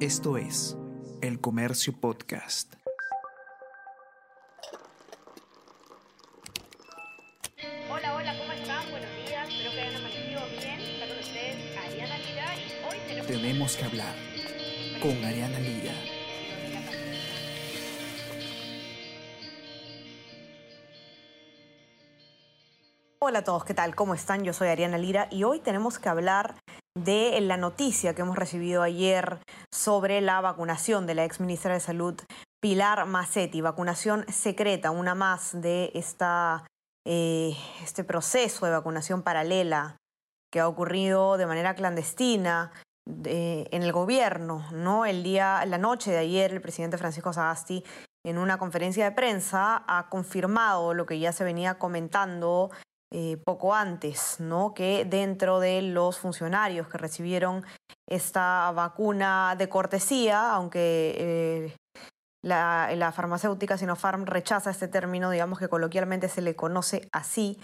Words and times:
Esto 0.00 0.36
es 0.36 0.76
El 1.22 1.40
Comercio 1.40 1.98
Podcast. 1.98 2.74
Hola, 7.90 8.14
hola, 8.14 8.38
¿cómo 8.38 8.52
están? 8.52 8.90
Buenos 8.90 9.08
días, 9.26 9.48
espero 9.48 9.70
que 9.70 9.80
hayan 9.80 9.96
amanecido 9.96 10.40
bien. 10.60 10.80
Está 10.80 11.08
con 11.08 11.18
ustedes 11.18 11.78
Ariana 11.78 12.18
Lira 12.18 12.56
y 12.56 12.84
hoy 12.84 12.98
tenemos... 13.08 13.26
Tenemos 13.26 13.76
que 13.76 13.84
hablar 13.86 14.14
con 15.00 15.24
Ariana 15.24 15.60
Lira. 15.60 15.94
Hola 23.18 23.38
a 23.38 23.44
todos, 23.44 23.64
¿qué 23.64 23.72
tal? 23.72 23.94
¿Cómo 23.94 24.12
están? 24.12 24.44
Yo 24.44 24.52
soy 24.52 24.68
Ariana 24.68 24.98
Lira 24.98 25.26
y 25.30 25.44
hoy 25.44 25.60
tenemos 25.60 25.98
que 25.98 26.10
hablar 26.10 26.56
de 26.96 27.40
la 27.42 27.56
noticia 27.56 28.14
que 28.14 28.22
hemos 28.22 28.36
recibido 28.36 28.82
ayer 28.82 29.38
sobre 29.72 30.20
la 30.20 30.40
vacunación 30.40 31.06
de 31.06 31.14
la 31.14 31.24
ex 31.24 31.40
ministra 31.40 31.74
de 31.74 31.80
Salud 31.80 32.14
Pilar 32.60 33.06
Massetti, 33.06 33.60
vacunación 33.60 34.24
secreta, 34.28 34.90
una 34.90 35.14
más 35.14 35.60
de 35.60 35.90
esta, 35.94 36.66
eh, 37.06 37.54
este 37.82 38.02
proceso 38.02 38.64
de 38.64 38.72
vacunación 38.72 39.22
paralela 39.22 39.96
que 40.50 40.60
ha 40.60 40.68
ocurrido 40.68 41.36
de 41.36 41.46
manera 41.46 41.74
clandestina 41.74 42.72
de- 43.06 43.68
en 43.70 43.82
el 43.82 43.92
gobierno, 43.92 44.64
¿no? 44.72 45.04
El 45.04 45.22
día, 45.22 45.64
la 45.66 45.78
noche 45.78 46.10
de 46.10 46.18
ayer, 46.18 46.52
el 46.52 46.62
presidente 46.62 46.98
Francisco 46.98 47.32
Sagasti, 47.32 47.84
en 48.24 48.38
una 48.38 48.58
conferencia 48.58 49.04
de 49.04 49.12
prensa, 49.12 49.84
ha 49.86 50.08
confirmado 50.08 50.94
lo 50.94 51.04
que 51.06 51.18
ya 51.18 51.32
se 51.32 51.44
venía 51.44 51.78
comentando 51.78 52.70
eh, 53.12 53.36
poco 53.44 53.72
antes, 53.72 54.40
¿no? 54.40 54.74
Que 54.74 55.04
dentro 55.04 55.60
de 55.60 55.80
los 55.80 56.18
funcionarios 56.18 56.88
que 56.88 56.98
recibieron 56.98 57.64
esta 58.08 58.72
vacuna 58.72 59.54
de 59.56 59.68
cortesía, 59.68 60.52
aunque 60.52 61.14
eh, 61.16 61.76
la, 62.42 63.12
farmacéutica 63.14 63.78
Sinopharm 63.78 64.26
rechaza 64.26 64.70
este 64.70 64.88
término, 64.88 65.30
digamos 65.30 65.60
que 65.60 65.68
coloquialmente 65.68 66.28
se 66.28 66.42
le 66.42 66.56
conoce 66.56 67.08
así, 67.12 67.60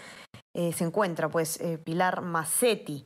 eh, 0.55 0.73
se 0.73 0.85
encuentra 0.85 1.29
pues 1.29 1.59
Pilar 1.83 2.23
Massetti. 2.23 3.05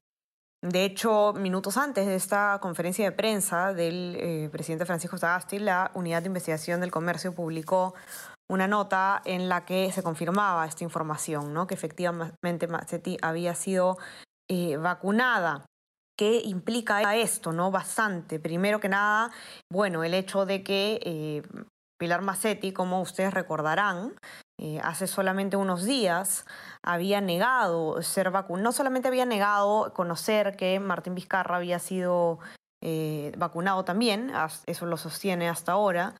De 0.62 0.84
hecho, 0.84 1.32
minutos 1.32 1.78
antes 1.78 2.06
de 2.06 2.16
esta 2.16 2.58
conferencia 2.60 3.06
de 3.06 3.12
prensa 3.12 3.72
del 3.72 4.48
presidente 4.50 4.84
Francisco 4.84 5.16
Sagasti, 5.16 5.58
la 5.58 5.90
Unidad 5.94 6.22
de 6.22 6.28
Investigación 6.28 6.80
del 6.80 6.90
Comercio 6.90 7.34
publicó 7.34 7.94
una 8.48 8.68
nota 8.68 9.22
en 9.24 9.48
la 9.48 9.64
que 9.64 9.90
se 9.92 10.02
confirmaba 10.02 10.66
esta 10.66 10.84
información, 10.84 11.52
¿no? 11.52 11.66
que 11.66 11.74
efectivamente 11.74 12.68
Massetti 12.68 13.18
había 13.22 13.54
sido 13.54 13.98
eh, 14.48 14.76
vacunada. 14.76 15.66
¿Qué 16.18 16.40
implica 16.44 17.14
esto? 17.16 17.52
¿no? 17.52 17.70
Bastante. 17.70 18.40
Primero 18.40 18.80
que 18.80 18.88
nada, 18.88 19.30
bueno, 19.70 20.02
el 20.02 20.14
hecho 20.14 20.46
de 20.46 20.62
que 20.62 20.98
eh, 21.02 21.42
Pilar 21.98 22.22
Massetti, 22.22 22.72
como 22.72 23.00
ustedes 23.00 23.32
recordarán, 23.32 24.14
eh, 24.58 24.80
hace 24.82 25.06
solamente 25.06 25.56
unos 25.56 25.84
días 25.84 26.46
había 26.82 27.20
negado 27.20 28.00
ser 28.02 28.30
vacunada, 28.30 28.64
no 28.64 28.72
solamente 28.72 29.08
había 29.08 29.26
negado 29.26 29.92
conocer 29.92 30.56
que 30.56 30.80
Martín 30.80 31.14
Vizcarra 31.14 31.56
había 31.56 31.78
sido 31.78 32.38
eh, 32.82 33.32
vacunado 33.36 33.84
también, 33.84 34.32
eso 34.66 34.86
lo 34.86 34.96
sostiene 34.96 35.48
hasta 35.48 35.72
ahora, 35.72 36.14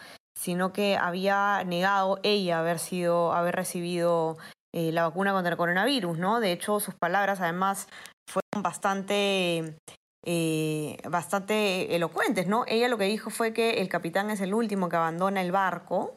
sino 0.47 0.73
que 0.73 0.97
había 0.97 1.65
negado 1.65 2.21
ella 2.23 2.61
haber 2.61 2.79
sido, 2.79 3.33
haber 3.33 3.57
recibido 3.57 4.39
eh, 4.73 4.93
la 4.93 5.03
vacuna 5.03 5.33
contra 5.33 5.51
el 5.51 5.57
coronavirus, 5.57 6.19
¿no? 6.19 6.39
De 6.39 6.53
hecho, 6.53 6.79
sus 6.79 6.95
palabras 6.95 7.41
además 7.41 7.89
fueron 8.31 8.63
bastante, 8.63 9.77
eh, 10.25 10.99
bastante 11.11 11.97
elocuentes, 11.97 12.47
¿no? 12.47 12.65
Ella 12.69 12.87
lo 12.87 12.97
que 12.97 13.07
dijo 13.07 13.31
fue 13.31 13.53
que 13.53 13.81
el 13.81 13.89
capitán 13.89 14.31
es 14.31 14.41
el 14.41 14.55
último 14.55 14.89
que 14.89 14.95
abandona 14.95 15.43
el 15.43 15.51
barco 15.51 16.15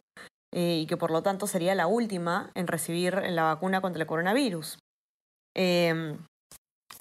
eh, 0.53 0.77
y 0.81 0.85
que 0.85 0.95
por 0.95 1.09
lo 1.09 1.23
tanto 1.23 1.47
sería 1.47 1.73
la 1.73 1.87
última 1.87 2.51
en 2.53 2.67
recibir 2.67 3.15
la 3.31 3.45
vacuna 3.45 3.81
contra 3.81 4.03
el 4.03 4.07
coronavirus. 4.07 4.77
Eh, 5.57 6.19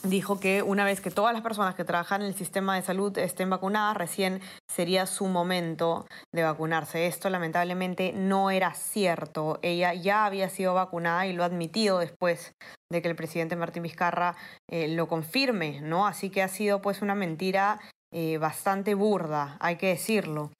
dijo 0.02 0.38
que 0.38 0.62
una 0.62 0.84
vez 0.84 1.00
que 1.00 1.10
todas 1.10 1.32
las 1.32 1.42
personas 1.42 1.74
que 1.74 1.84
trabajan 1.84 2.22
en 2.22 2.28
el 2.28 2.34
sistema 2.34 2.76
de 2.76 2.82
salud 2.82 3.16
estén 3.18 3.50
vacunadas, 3.50 3.96
recién 3.96 4.40
sería 4.70 5.06
su 5.06 5.26
momento 5.26 6.06
de 6.32 6.44
vacunarse. 6.44 7.06
Esto 7.06 7.30
lamentablemente 7.30 8.12
no 8.12 8.50
era 8.50 8.74
cierto. 8.74 9.58
Ella 9.62 9.94
ya 9.94 10.24
había 10.24 10.48
sido 10.48 10.74
vacunada 10.74 11.26
y 11.26 11.32
lo 11.32 11.42
ha 11.42 11.46
admitido 11.46 11.98
después 11.98 12.52
de 12.90 13.02
que 13.02 13.08
el 13.08 13.16
presidente 13.16 13.56
Martín 13.56 13.82
Vizcarra 13.82 14.36
eh, 14.70 14.88
lo 14.88 15.08
confirme, 15.08 15.80
¿no? 15.80 16.06
Así 16.06 16.30
que 16.30 16.42
ha 16.42 16.48
sido 16.48 16.80
pues 16.80 17.02
una 17.02 17.14
mentira 17.14 17.80
eh, 18.12 18.38
bastante 18.38 18.94
burda, 18.94 19.56
hay 19.60 19.76
que 19.76 19.88
decirlo. 19.88 20.50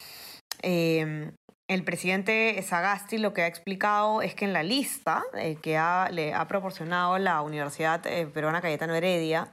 Eh, 0.62 1.32
el 1.68 1.84
presidente 1.84 2.60
Sagasti 2.62 3.18
lo 3.18 3.34
que 3.34 3.42
ha 3.42 3.46
explicado 3.46 4.22
es 4.22 4.34
que 4.34 4.44
en 4.46 4.52
la 4.52 4.62
lista 4.62 5.22
eh, 5.34 5.56
que 5.60 5.76
ha- 5.76 6.08
le 6.10 6.32
ha 6.34 6.48
proporcionado 6.48 7.18
la 7.18 7.42
Universidad 7.42 8.06
eh, 8.06 8.26
Peruana 8.26 8.60
Cayetano 8.62 8.94
Heredia 8.94 9.48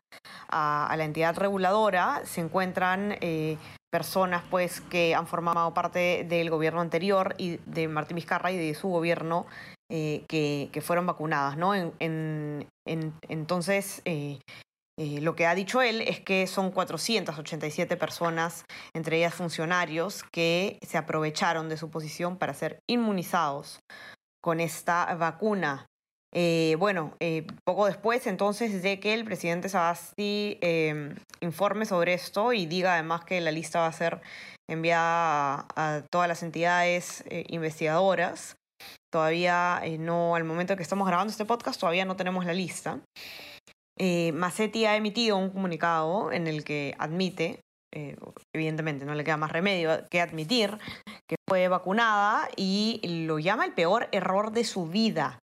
a, 0.50 0.94
la 0.98 1.04
entidad 1.04 1.38
reguladora 1.38 2.22
se 2.24 2.42
encuentran 2.42 3.18
eh, 3.22 3.58
personas 3.92 4.44
pues 4.50 4.80
que 4.82 5.14
han 5.14 5.28
formado 5.28 5.74
parte 5.74 6.26
del 6.28 6.50
gobierno 6.50 6.80
anterior 6.82 7.36
y 7.38 7.58
de 7.66 7.88
Martín 7.90 8.16
Vizcarra 8.16 8.52
y 8.52 8.58
de 8.58 8.74
su 8.76 8.88
gobierno 8.90 9.46
que, 9.90 10.70
que 10.72 10.82
fueron 10.82 11.06
vacunadas, 11.06 11.58
¿no? 11.58 11.76
En- 11.76 11.94
en- 12.00 12.68
en- 12.88 13.14
entonces, 13.30 14.02
eh, 14.98 15.22
lo 15.22 15.36
que 15.36 15.46
ha 15.46 15.56
dicho 15.56 15.82
él 15.82 16.02
es 16.02 16.20
que 16.20 16.48
son 16.48 16.72
487 16.72 17.98
personas, 17.98 18.64
entre 18.94 19.18
ellas 19.18 19.34
funcionarios, 19.34 20.24
que 20.32 20.80
se 20.82 20.98
aprovecharon 20.98 21.70
de 21.70 21.78
su 21.78 21.90
posición 21.90 22.38
para 22.38 22.54
ser 22.54 22.80
inmunizados 22.90 23.80
con 24.42 24.60
esta 24.60 25.14
vacuna. 25.16 25.86
Eh, 26.34 26.76
bueno, 26.80 27.16
eh, 27.22 27.48
poco 27.66 27.86
después 27.86 28.28
entonces 28.28 28.84
de 28.84 29.00
que 29.00 29.14
el 29.14 29.24
presidente 29.24 29.70
Sagasti 29.70 30.58
eh, 30.62 31.16
informe 31.40 31.86
sobre 31.86 32.14
esto 32.14 32.52
y 32.52 32.66
diga 32.66 32.94
además 32.94 33.24
que 33.24 33.40
la 33.40 33.52
lista 33.52 33.80
va 33.80 33.88
a 33.88 33.94
ser 33.94 34.22
enviada 34.70 35.66
a, 35.76 35.96
a 35.96 36.02
todas 36.12 36.28
las 36.28 36.44
entidades 36.44 37.24
eh, 37.30 37.46
investigadoras. 37.48 38.58
Todavía 39.12 39.80
eh, 39.84 39.98
no, 39.98 40.36
al 40.36 40.44
momento 40.44 40.76
que 40.76 40.84
estamos 40.84 41.08
grabando 41.08 41.32
este 41.32 41.46
podcast, 41.46 41.80
todavía 41.80 42.06
no 42.06 42.16
tenemos 42.16 42.46
la 42.46 42.54
lista. 42.54 43.00
Eh, 43.98 44.34
ha 44.88 44.96
emitido 44.96 45.38
un 45.38 45.50
comunicado 45.50 46.32
en 46.32 46.48
el 46.48 46.64
que 46.64 46.96
admite, 47.00 47.62
eh, 47.94 48.18
evidentemente 48.54 49.06
no 49.06 49.16
le 49.16 49.24
queda 49.24 49.38
más 49.38 49.52
remedio 49.52 50.06
que 50.10 50.22
admitir, 50.22 50.78
que 51.28 51.36
fue 51.48 51.68
vacunada 51.68 52.50
y 52.56 53.00
lo 53.26 53.40
llama 53.40 53.66
el 53.66 53.74
peor 53.74 54.10
error 54.12 54.52
de 54.52 54.64
su 54.64 54.88
vida. 54.88 55.40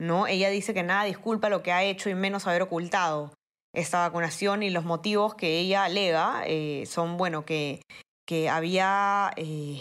¿no? 0.00 0.26
Ella 0.26 0.48
dice 0.48 0.72
que 0.72 0.82
nada 0.82 1.04
disculpa 1.04 1.50
lo 1.50 1.62
que 1.62 1.72
ha 1.72 1.84
hecho 1.84 2.08
y 2.08 2.14
menos 2.14 2.46
haber 2.46 2.62
ocultado 2.62 3.34
esta 3.74 4.00
vacunación 4.00 4.62
y 4.62 4.70
los 4.70 4.84
motivos 4.84 5.34
que 5.34 5.58
ella 5.58 5.84
alega 5.84 6.42
eh, 6.46 6.84
son, 6.86 7.16
bueno, 7.16 7.44
que, 7.44 7.82
que 8.26 8.48
había... 8.48 9.30
eh, 9.36 9.80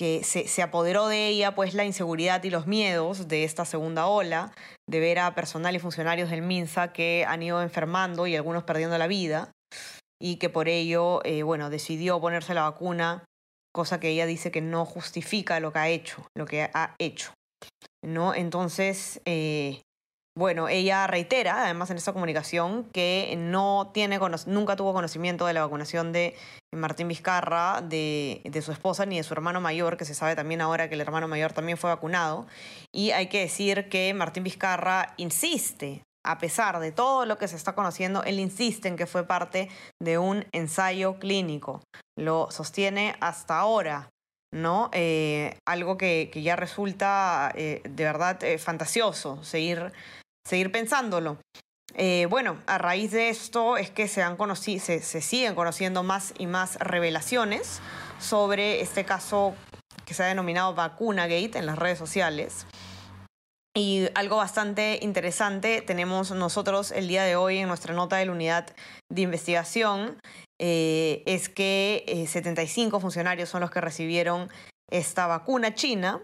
que 0.00 0.24
se, 0.24 0.62
apoderó 0.62 1.08
de 1.08 1.28
ella 1.28 1.54
pues 1.54 1.74
la 1.74 1.84
inseguridad 1.84 2.42
y 2.44 2.48
los 2.48 2.66
miedos 2.66 3.28
de 3.28 3.44
esta 3.44 3.66
segunda 3.66 4.06
ola, 4.06 4.50
de 4.88 4.98
ver 4.98 5.18
a 5.18 5.34
personal 5.34 5.76
y 5.76 5.78
funcionarios 5.78 6.30
del 6.30 6.40
MINSA 6.40 6.94
que 6.94 7.26
han 7.28 7.42
ido 7.42 7.60
enfermando 7.60 8.26
y 8.26 8.34
algunos 8.34 8.62
perdiendo 8.62 8.96
la 8.96 9.08
vida, 9.08 9.50
y 10.18 10.36
que 10.36 10.48
por 10.48 10.68
ello, 10.68 11.20
eh, 11.26 11.42
bueno, 11.42 11.68
decidió 11.68 12.18
ponerse 12.18 12.54
la 12.54 12.62
vacuna, 12.62 13.26
cosa 13.74 14.00
que 14.00 14.08
ella 14.08 14.24
dice 14.24 14.50
que 14.50 14.62
no 14.62 14.86
justifica 14.86 15.60
lo 15.60 15.70
que 15.70 15.78
ha 15.80 15.90
hecho, 15.90 16.26
lo 16.34 16.46
que 16.46 16.62
ha 16.72 16.94
hecho, 16.98 17.34
¿no? 18.02 18.34
Entonces, 18.34 19.20
eh, 19.26 19.82
bueno, 20.40 20.70
ella 20.70 21.06
reitera, 21.06 21.64
además 21.64 21.90
en 21.90 21.98
esta 21.98 22.14
comunicación, 22.14 22.84
que 22.94 23.34
no 23.36 23.90
tiene, 23.92 24.18
nunca 24.46 24.74
tuvo 24.74 24.94
conocimiento 24.94 25.44
de 25.44 25.52
la 25.52 25.60
vacunación 25.60 26.12
de 26.12 26.34
Martín 26.74 27.08
Vizcarra, 27.08 27.82
de, 27.82 28.40
su 28.64 28.72
esposa, 28.72 29.04
ni 29.04 29.18
de 29.18 29.22
su 29.22 29.34
hermano 29.34 29.60
mayor, 29.60 29.98
que 29.98 30.06
se 30.06 30.14
sabe 30.14 30.34
también 30.34 30.62
ahora 30.62 30.88
que 30.88 30.94
el 30.94 31.02
hermano 31.02 31.28
mayor 31.28 31.52
también 31.52 31.76
fue 31.76 31.90
vacunado. 31.90 32.46
Y 32.90 33.10
hay 33.10 33.26
que 33.26 33.40
decir 33.40 33.90
que 33.90 34.14
Martín 34.14 34.42
Vizcarra 34.42 35.12
insiste, 35.18 36.04
a 36.24 36.38
pesar 36.38 36.80
de 36.80 36.90
todo 36.90 37.26
lo 37.26 37.36
que 37.36 37.46
se 37.46 37.56
está 37.56 37.74
conociendo, 37.74 38.24
él 38.24 38.40
insiste 38.40 38.88
en 38.88 38.96
que 38.96 39.06
fue 39.06 39.26
parte 39.26 39.68
de 40.00 40.16
un 40.16 40.46
ensayo 40.52 41.18
clínico. 41.18 41.82
Lo 42.18 42.50
sostiene 42.50 43.14
hasta 43.20 43.58
ahora. 43.58 44.08
¿no? 44.52 44.90
Eh, 44.92 45.56
algo 45.64 45.96
que, 45.96 46.28
que 46.32 46.42
ya 46.42 46.56
resulta 46.56 47.52
eh, 47.54 47.82
de 47.88 48.04
verdad 48.04 48.42
eh, 48.42 48.58
fantasioso 48.58 49.42
seguir, 49.44 49.92
seguir 50.44 50.72
pensándolo. 50.72 51.38
Eh, 51.94 52.26
bueno, 52.30 52.62
a 52.66 52.78
raíz 52.78 53.10
de 53.10 53.28
esto 53.28 53.76
es 53.76 53.90
que 53.90 54.06
se, 54.08 54.22
siguen 55.02 55.54
conociendo 55.54 56.02
más 56.02 56.34
y 56.38 56.46
más 56.46 56.76
revelaciones 56.76 57.80
sobre 58.20 58.80
este 58.80 59.04
caso 59.04 59.54
que 60.04 60.14
se 60.14 60.22
ha 60.22 60.26
denominado 60.26 60.74
Vacuna 60.74 61.26
Gate 61.26 61.58
en 61.58 61.66
las 61.66 61.78
redes 61.78 61.98
sociales. 61.98 62.66
Y 63.76 64.08
algo 64.14 64.36
bastante 64.36 64.98
interesante 65.02 65.80
tenemos 65.80 66.32
nosotros 66.32 66.90
el 66.90 67.06
día 67.06 67.22
de 67.22 67.36
hoy 67.36 67.58
en 67.58 67.68
nuestra 67.68 67.94
nota 67.94 68.16
de 68.16 68.26
la 68.26 68.32
unidad 68.32 68.66
de 69.08 69.22
investigación 69.22 70.18
eh, 70.60 71.22
es 71.26 71.48
que 71.48 72.26
75 72.28 72.96
eh, 72.96 73.00
funcionarios 73.00 73.48
son 73.48 73.60
los 73.60 73.70
que 73.70 73.80
recibieron 73.80 74.50
esta 74.90 75.26
vacuna 75.26 75.74
china. 75.74 76.20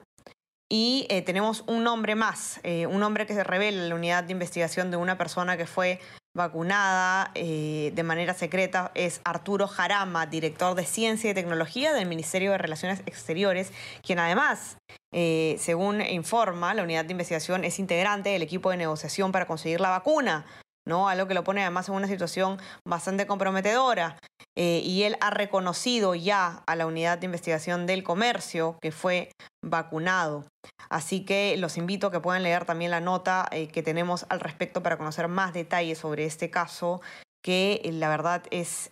Y 0.69 1.07
eh, 1.11 1.23
tenemos 1.23 1.63
un 1.67 1.85
nombre 1.85 2.15
más, 2.15 2.61
un 2.65 2.99
nombre 2.99 3.27
que 3.27 3.35
se 3.35 3.45
revela 3.45 3.83
en 3.83 3.89
la 3.89 3.95
unidad 3.95 4.25
de 4.25 4.33
investigación 4.33 4.91
de 4.91 4.97
una 4.97 5.17
persona 5.17 5.57
que 5.57 5.67
fue 5.67 6.01
vacunada 6.35 7.31
de 7.35 8.03
manera 8.05 8.35
secreta, 8.35 8.91
es 8.95 9.23
Arturo 9.25 9.69
Jarama, 9.69 10.27
director 10.27 10.75
de 10.75 10.85
Ciencia 10.85 11.31
y 11.31 11.35
Tecnología 11.35 11.95
del 11.95 12.07
Ministerio 12.07 12.51
de 12.51 12.59
Relaciones 12.59 13.01
Exteriores, 13.07 13.73
quien 14.03 14.19
además, 14.19 14.77
según 15.13 16.03
informa 16.03 16.75
la 16.75 16.83
unidad 16.83 17.07
de 17.07 17.13
investigación, 17.13 17.65
es 17.65 17.79
integrante 17.79 18.31
del 18.31 18.43
equipo 18.43 18.71
de 18.71 18.77
negociación 18.77 19.33
para 19.33 19.47
conseguir 19.47 19.81
la 19.81 19.89
vacuna 19.89 20.45
¿no? 20.87 21.09
Algo 21.09 21.27
que 21.27 21.35
lo 21.35 21.45
pone 21.45 21.63
además 21.63 21.89
en 21.89 21.97
una 21.97 22.07
situación 22.07 22.59
bastante 22.87 23.27
comprometedora. 23.27 24.17
Eh, 24.59 24.81
y 24.83 25.03
él 25.03 25.17
ha 25.21 25.31
reconocido 25.31 26.15
ya 26.15 26.63
a 26.67 26.77
la 26.77 26.87
unidad 26.87 27.19
de 27.19 27.27
investigación 27.27 27.87
del 27.87 28.03
comercio 28.03 28.79
que 28.81 28.91
fue 28.91 29.31
vacunado. 29.63 30.45
Así 30.89 31.25
que 31.25 31.57
los 31.59 31.77
invito 31.77 32.07
a 32.07 32.11
que 32.11 32.21
puedan 32.21 32.43
leer 32.43 32.65
también 32.65 32.91
la 32.91 33.01
nota 33.01 33.47
eh, 33.51 33.69
que 33.69 33.83
tenemos 33.83 34.25
al 34.31 34.41
respecto 34.41 34.83
para 34.83 34.97
conocer 34.97 35.29
más 35.29 35.53
detalles 35.53 35.99
sobre 35.99 36.25
este 36.25 36.51
caso 36.51 37.03
que 37.45 37.83
eh, 37.85 37.93
la 37.93 38.09
verdad 38.09 38.45
es 38.51 38.91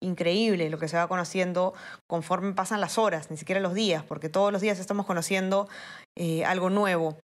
increíble 0.00 0.68
lo 0.70 0.78
que 0.78 0.88
se 0.88 0.96
va 0.96 1.08
conociendo 1.08 1.72
conforme 2.08 2.52
pasan 2.52 2.80
las 2.80 2.98
horas, 2.98 3.30
ni 3.30 3.36
siquiera 3.36 3.60
los 3.60 3.74
días, 3.74 4.02
porque 4.02 4.28
todos 4.28 4.52
los 4.52 4.60
días 4.60 4.80
estamos 4.80 5.06
conociendo 5.06 5.68
algo 6.44 6.68
nuevo. 6.68 7.16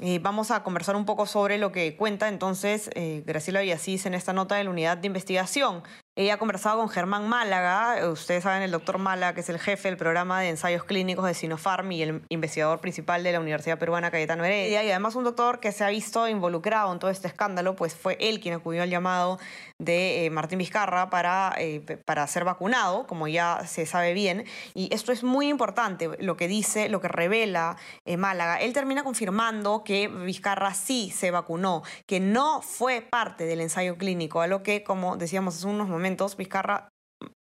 Eh, 0.00 0.18
vamos 0.20 0.50
a 0.50 0.62
conversar 0.62 0.94
un 0.94 1.06
poco 1.06 1.26
sobre 1.26 1.56
lo 1.56 1.72
que 1.72 1.96
cuenta 1.96 2.28
entonces 2.28 2.90
eh, 2.94 3.22
Graciela 3.24 3.60
Villasís 3.60 4.04
en 4.04 4.14
esta 4.14 4.34
nota 4.34 4.56
de 4.56 4.64
la 4.64 4.70
unidad 4.70 4.98
de 4.98 5.06
investigación. 5.06 5.82
Ella 6.18 6.32
ha 6.32 6.38
conversado 6.38 6.78
con 6.78 6.88
Germán 6.88 7.28
Málaga, 7.28 8.08
ustedes 8.08 8.44
saben 8.44 8.62
el 8.62 8.70
doctor 8.70 8.96
Málaga, 8.96 9.34
que 9.34 9.42
es 9.42 9.50
el 9.50 9.58
jefe 9.58 9.88
del 9.88 9.98
programa 9.98 10.40
de 10.40 10.48
ensayos 10.48 10.82
clínicos 10.84 11.26
de 11.26 11.34
Sinopharm 11.34 11.92
y 11.92 12.02
el 12.02 12.22
investigador 12.30 12.80
principal 12.80 13.22
de 13.22 13.32
la 13.32 13.40
Universidad 13.40 13.78
Peruana 13.78 14.10
Cayetano 14.10 14.42
Heredia, 14.42 14.82
y 14.82 14.90
además 14.90 15.14
un 15.14 15.24
doctor 15.24 15.60
que 15.60 15.72
se 15.72 15.84
ha 15.84 15.90
visto 15.90 16.26
involucrado 16.26 16.90
en 16.90 17.00
todo 17.00 17.10
este 17.10 17.28
escándalo, 17.28 17.76
pues 17.76 17.94
fue 17.94 18.16
él 18.18 18.40
quien 18.40 18.54
acudió 18.54 18.82
al 18.82 18.88
llamado 18.88 19.38
de 19.78 20.24
eh, 20.24 20.30
Martín 20.30 20.58
Vizcarra 20.58 21.10
para, 21.10 21.54
eh, 21.58 21.80
para 22.06 22.26
ser 22.28 22.44
vacunado, 22.44 23.06
como 23.06 23.28
ya 23.28 23.66
se 23.66 23.84
sabe 23.84 24.14
bien, 24.14 24.46
y 24.72 24.88
esto 24.94 25.12
es 25.12 25.22
muy 25.22 25.48
importante, 25.48 26.08
lo 26.18 26.38
que 26.38 26.48
dice, 26.48 26.88
lo 26.88 27.02
que 27.02 27.08
revela 27.08 27.76
eh, 28.06 28.16
Málaga. 28.16 28.56
Él 28.56 28.72
termina 28.72 29.04
confirmando 29.04 29.84
que 29.84 30.08
Vizcarra 30.08 30.72
sí 30.72 31.12
se 31.14 31.30
vacunó, 31.30 31.82
que 32.06 32.20
no 32.20 32.62
fue 32.62 33.02
parte 33.02 33.44
del 33.44 33.60
ensayo 33.60 33.98
clínico, 33.98 34.40
a 34.40 34.46
lo 34.46 34.62
que, 34.62 34.82
como 34.82 35.18
decíamos 35.18 35.56
hace 35.56 35.66
unos 35.66 35.88
momentos, 35.88 36.05
Vizcarra 36.36 36.88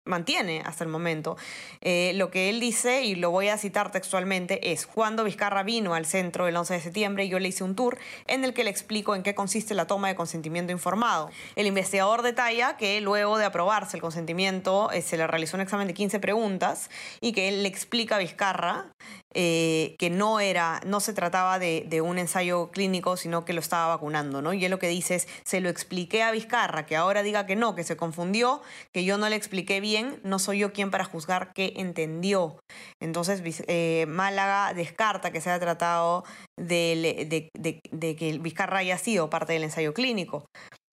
mantiene 0.05 0.63
hasta 0.65 0.83
el 0.83 0.91
momento. 0.91 1.37
Eh, 1.81 2.13
lo 2.17 2.31
que 2.31 2.51
él 2.51 2.59
dice, 2.59 3.05
y 3.05 3.15
lo 3.15 3.31
voy 3.31 3.49
a 3.49 3.59
citar 3.59 3.93
textualmente, 3.93 4.73
es, 4.73 4.87
cuando 4.87 5.23
Vizcarra 5.23 5.63
vino 5.63 5.95
al 5.95 6.07
centro 6.07 6.49
el 6.49 6.57
11 6.57 6.75
de 6.75 6.81
septiembre, 6.81 7.29
yo 7.29 7.39
le 7.39 7.49
hice 7.49 7.63
un 7.63 7.77
tour 7.77 7.99
en 8.27 8.43
el 8.45 8.53
que 8.53 8.65
le 8.65 8.71
explico 8.71 9.15
en 9.15 9.23
qué 9.23 9.35
consiste 9.35 9.75
la 9.75 9.87
toma 9.87 10.09
de 10.09 10.17
consentimiento 10.17 10.73
informado. 10.73 11.31
El 11.55 11.67
investigador 11.67 12.23
detalla 12.23 12.77
que 12.77 13.01
luego 13.01 13.39
de 13.39 13.45
aprobarse 13.45 13.97
el 13.97 14.01
consentimiento 14.03 14.91
eh, 14.91 15.03
se 15.03 15.17
le 15.17 15.27
realizó 15.27 15.57
un 15.57 15.63
examen 15.63 15.87
de 15.87 15.95
15 15.95 16.19
preguntas 16.19 16.91
y 17.21 17.33
que 17.33 17.49
él 17.49 17.63
le 17.63 17.69
explica 17.69 18.17
a 18.17 18.19
Vizcarra 18.19 18.93
eh, 19.35 19.97
que 19.99 20.11
no 20.11 20.41
era, 20.41 20.81
no 20.85 21.01
se 21.01 21.15
trataba 21.15 21.59
de, 21.59 22.01
un 22.03 22.19
ensayo 22.19 22.71
clínico, 22.71 23.17
sino 23.17 23.45
que 23.45 23.53
lo 23.53 23.61
estaba 23.61 23.89
vacunando, 23.89 24.43
¿no? 24.43 24.53
Y 24.53 24.65
él 24.65 24.71
lo 24.71 24.79
que 24.79 24.89
dice 24.89 25.15
es, 25.15 25.29
se 25.45 25.61
lo 25.61 25.69
expliqué 25.69 26.23
a 26.23 26.31
Vizcarra, 26.33 26.85
que 26.87 26.97
ahora 26.97 27.23
diga 27.23 27.47
que 27.47 27.57
no, 27.57 27.75
que 27.75 27.85
se 27.85 27.97
confundió, 27.97 28.61
que 28.93 29.05
yo 29.05 29.19
no 29.19 29.29
le 29.29 29.37
expliqué 29.37 29.81
bien, 29.81 30.21
no 30.25 30.39
soy 30.39 30.59
yo 30.59 30.73
quien 30.73 30.91
para 30.91 31.05
juzgar 31.05 31.53
que 31.55 31.75
entendió. 31.77 32.59
Entonces, 33.01 33.43
eh, 33.69 34.07
Málaga 34.09 34.75
descarta 34.75 35.31
que 35.31 35.41
se 35.41 35.51
haya 35.51 35.61
tratado 35.61 36.25
de, 36.59 37.51
de, 37.55 37.81
de, 37.91 38.17
que 38.17 38.39
Vizcarra 38.39 38.79
haya 38.79 38.99
sido 38.99 39.31
parte 39.31 39.53
del 39.53 39.65
ensayo 39.65 39.95
clínico. 39.95 40.45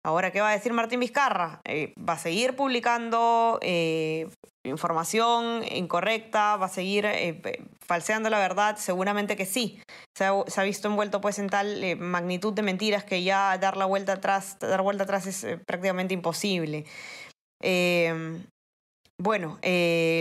Ahora, 0.09 0.31
¿qué 0.31 0.41
va 0.41 0.49
a 0.49 0.53
decir 0.53 0.73
Martín 0.73 0.99
Vizcarra? 1.01 1.61
Eh, 1.65 1.93
¿Va 1.97 2.13
a 2.13 2.17
seguir 2.17 2.55
publicando 2.55 3.59
eh, 3.61 4.27
información 4.63 5.63
incorrecta? 5.69 6.57
¿Va 6.57 6.65
a 6.65 6.69
seguir 6.69 7.05
eh, 7.05 7.39
falseando 7.85 8.27
la 8.31 8.39
verdad? 8.39 8.75
Seguramente 8.77 9.35
que 9.35 9.45
sí. 9.45 9.79
Se 10.17 10.25
ha, 10.25 10.63
visto 10.63 10.87
envuelto 10.87 11.21
pues 11.21 11.37
en 11.37 11.47
tal 11.47 11.95
magnitud 11.97 12.53
de 12.53 12.63
mentiras 12.63 13.03
que 13.03 13.21
ya 13.21 13.55
dar 13.59 13.77
la 13.77 13.85
vuelta 13.85 14.13
atrás, 14.13 14.57
dar 14.59 14.81
vuelta 14.81 15.03
atrás 15.03 15.27
es 15.27 15.45
prácticamente 15.67 16.15
imposible. 16.15 16.85
bueno, 19.19 19.59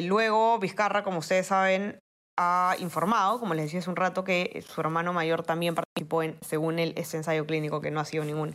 luego 0.03 0.59
Vizcarra, 0.59 1.03
como 1.03 1.21
ustedes 1.21 1.47
saben, 1.47 1.99
ha 2.41 2.77
informado, 2.79 3.41
como 3.41 3.53
les 3.55 3.65
decía 3.65 3.81
hace 3.81 3.91
un 3.91 3.97
rato, 3.97 4.23
que 4.23 4.65
su 4.67 4.81
hermano 4.81 5.13
mayor 5.13 5.43
también 5.43 5.75
participó 5.75 6.23
en, 6.23 6.39
según 6.41 6.79
él, 6.79 6.93
este 6.97 7.17
ensayo 7.17 7.45
clínico, 7.47 7.81
que 7.81 7.91
no 7.91 7.99
ha 7.99 8.05
sido 8.05 8.25
ningún 8.25 8.55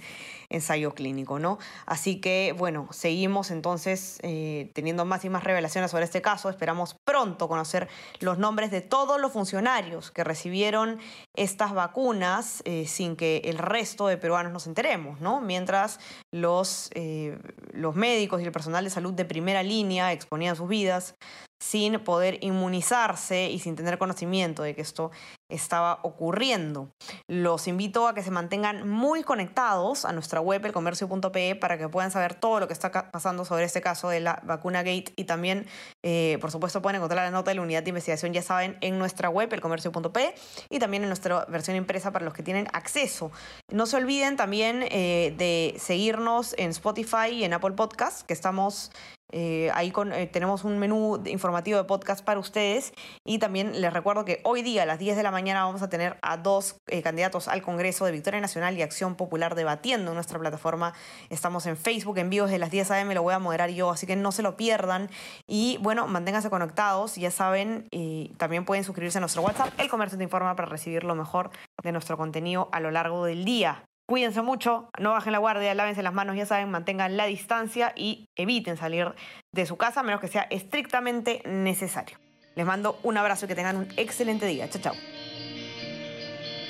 ensayo 0.49 0.93
clínico, 0.93 1.37
¿no? 1.37 1.59
Así 1.85 2.21
que, 2.21 2.55
bueno, 2.57 2.87
seguimos 2.91 3.51
entonces 3.51 4.19
eh, 4.21 4.71
teniendo 4.73 5.03
más 5.03 5.25
y 5.25 5.29
más 5.29 5.43
revelaciones 5.43 5.91
sobre 5.91 6.05
este 6.05 6.21
caso. 6.21 6.49
Esperamos 6.49 6.95
pronto 7.05 7.49
conocer 7.49 7.89
los 8.21 8.37
nombres 8.37 8.71
de 8.71 8.79
todos 8.79 9.19
los 9.19 9.33
funcionarios 9.33 10.11
que 10.11 10.23
recibieron 10.23 10.99
estas 11.35 11.73
vacunas 11.73 12.61
eh, 12.63 12.87
sin 12.87 13.17
que 13.17 13.41
el 13.43 13.57
resto 13.57 14.07
de 14.07 14.15
peruanos 14.15 14.53
nos 14.53 14.65
enteremos, 14.65 15.19
¿no? 15.19 15.41
Mientras 15.41 15.99
los, 16.31 16.89
eh, 16.93 17.37
los 17.73 17.95
médicos 17.95 18.41
y 18.41 18.45
el 18.45 18.53
personal 18.53 18.85
de 18.85 18.89
salud 18.91 19.13
de 19.13 19.25
primera 19.25 19.61
línea 19.61 20.13
exponían 20.13 20.55
sus 20.55 20.69
vidas 20.69 21.15
sin 21.63 21.99
poder 21.99 22.39
inmunizarse 22.41 23.49
y 23.49 23.57
sin 23.57 23.77
tener 23.77 23.97
conocimiento 23.97 24.63
de 24.63 24.75
que 24.75 24.81
esto 24.81 25.11
estaba 25.49 25.99
ocurriendo. 26.03 26.89
Los 27.29 27.69
invito 27.69 28.07
a 28.07 28.13
que 28.13 28.21
se 28.21 28.31
mantengan 28.31 28.89
muy 28.89 29.23
conectados 29.23 30.03
a 30.03 30.11
nuestra 30.11 30.41
web 30.41 30.65
elcomercio.pe 30.65 31.55
para 31.55 31.77
que 31.77 31.87
puedan 31.87 32.11
saber 32.11 32.33
todo 32.33 32.59
lo 32.59 32.67
que 32.67 32.73
está 32.73 33.11
pasando 33.11 33.45
sobre 33.45 33.63
este 33.63 33.79
caso 33.79 34.09
de 34.09 34.19
la 34.19 34.41
vacuna 34.43 34.79
Gate 34.79 35.13
y 35.15 35.23
también, 35.23 35.65
eh, 36.03 36.37
por 36.41 36.51
supuesto, 36.51 36.81
pueden 36.81 36.97
encontrar 36.97 37.23
la 37.23 37.31
nota 37.31 37.51
de 37.51 37.55
la 37.55 37.61
unidad 37.61 37.83
de 37.83 37.89
investigación, 37.89 38.33
ya 38.33 38.41
saben, 38.41 38.77
en 38.81 38.99
nuestra 38.99 39.29
web 39.29 39.53
elcomercio.pe 39.53 40.35
y 40.69 40.79
también 40.79 41.03
en 41.03 41.09
nuestra 41.09 41.45
versión 41.45 41.77
impresa 41.77 42.11
para 42.11 42.25
los 42.25 42.33
que 42.33 42.43
tienen 42.43 42.67
acceso. 42.73 43.31
No 43.71 43.85
se 43.85 43.95
olviden 43.95 44.35
también 44.35 44.83
eh, 44.89 45.33
de 45.37 45.75
seguirnos 45.79 46.55
en 46.57 46.71
Spotify 46.71 47.29
y 47.31 47.43
en 47.45 47.53
Apple 47.53 47.71
Podcast, 47.71 48.23
que 48.27 48.33
estamos 48.33 48.91
eh, 49.35 49.71
ahí 49.73 49.91
eh, 50.13 50.27
tenemos 50.27 50.63
un 50.63 50.77
menú 50.77 51.19
informativo 51.25 51.79
de 51.79 51.85
podcast 51.85 52.23
para 52.23 52.39
ustedes 52.39 52.93
y 53.25 53.39
también 53.39 53.81
les 53.81 53.91
recuerdo 53.91 54.25
que 54.25 54.41
hoy 54.43 54.61
día 54.61 54.83
a 54.83 54.85
las 54.85 54.99
10 54.99 55.17
de 55.17 55.23
la 55.23 55.31
mañana 55.31 55.65
vamos 55.65 55.81
a 55.81 55.89
tener 55.89 56.19
a 56.21 56.37
dos 56.37 56.75
eh, 56.85 57.01
candidatos 57.01 57.47
al 57.47 57.63
Congreso 57.63 58.05
de 58.05 58.11
Victoria 58.11 58.39
Nacional 58.39 58.77
y 58.77 58.83
Acción 58.83 59.15
Popular 59.15 59.55
debatiendo 59.55 60.11
en 60.11 60.15
nuestra 60.15 60.37
plataforma. 60.37 60.93
Estamos 61.31 61.65
en 61.65 61.77
Facebook 61.77 62.19
en 62.19 62.29
vivo 62.29 62.45
desde 62.45 62.59
las 62.59 62.69
10 62.69 62.91
a.m. 62.91 63.15
Lo 63.15 63.23
voy 63.23 63.33
a 63.33 63.39
moderar 63.39 63.71
yo, 63.71 63.89
así 63.89 64.05
que 64.05 64.15
no 64.15 64.31
se 64.31 64.43
lo 64.43 64.55
pierdan. 64.55 65.09
Y 65.47 65.79
bueno, 65.81 66.05
manténganse 66.05 66.51
conectados, 66.51 67.15
ya 67.15 67.31
saben, 67.31 67.87
y 67.89 68.29
también 68.37 68.65
pueden 68.65 68.83
suscribirse 68.83 69.17
a 69.17 69.21
nuestro 69.21 69.41
WhatsApp. 69.41 69.73
El 69.79 69.89
Comercio 69.89 70.15
te 70.15 70.23
informa 70.23 70.55
para 70.55 70.69
recibir 70.69 71.03
lo 71.03 71.15
mejor 71.15 71.49
de 71.81 71.91
nuestro 71.91 72.17
contenido 72.17 72.69
a 72.71 72.79
lo 72.79 72.91
largo 72.91 73.25
del 73.25 73.45
día. 73.45 73.83
Cuídense 74.05 74.41
mucho, 74.41 74.89
no 74.99 75.11
bajen 75.11 75.31
la 75.31 75.39
guardia, 75.39 75.73
lávense 75.73 76.03
las 76.03 76.13
manos, 76.13 76.35
ya 76.35 76.45
saben, 76.45 76.69
mantengan 76.69 77.15
la 77.15 77.25
distancia 77.25 77.93
y 77.95 78.25
eviten 78.35 78.75
salir 78.75 79.13
de 79.53 79.65
su 79.65 79.77
casa 79.77 80.01
a 80.01 80.03
menos 80.03 80.19
que 80.19 80.27
sea 80.27 80.45
estrictamente 80.49 81.41
necesario. 81.45 82.17
Les 82.55 82.65
mando 82.65 82.99
un 83.03 83.17
abrazo 83.17 83.45
y 83.45 83.47
que 83.47 83.55
tengan 83.55 83.77
un 83.77 83.87
excelente 83.95 84.45
día. 84.45 84.69
Chao, 84.69 84.81
chao. 84.81 84.93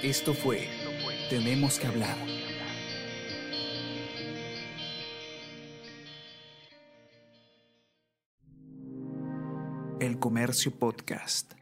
Esto 0.03 0.33
fue 0.33 0.67
Tenemos 1.29 1.79
que 1.79 1.87
hablar. 1.87 2.15
El 9.99 10.19
Comercio 10.19 10.77
Podcast. 10.77 11.53